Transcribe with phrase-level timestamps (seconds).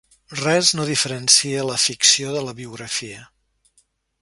[0.37, 3.21] Res no diferencia la ficció de la biografia.